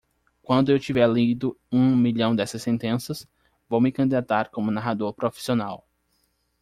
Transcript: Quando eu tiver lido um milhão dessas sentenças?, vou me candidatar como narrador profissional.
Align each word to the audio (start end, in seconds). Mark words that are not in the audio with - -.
Quando 0.41 0.71
eu 0.71 0.79
tiver 0.79 1.07
lido 1.07 1.55
um 1.71 1.95
milhão 1.95 2.35
dessas 2.35 2.63
sentenças?, 2.63 3.27
vou 3.69 3.79
me 3.79 3.91
candidatar 3.91 4.49
como 4.49 4.71
narrador 4.71 5.13
profissional. 5.13 5.85